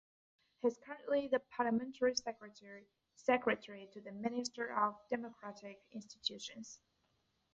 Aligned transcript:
He 0.63 0.67
is 0.67 0.79
currently 0.83 1.27
the 1.27 1.37
Parliamentary 1.55 2.15
Secretary 3.15 3.87
to 3.93 4.01
the 4.01 4.11
Minister 4.11 4.75
of 4.75 4.95
Democratic 5.11 5.79
Institutions. 5.91 6.79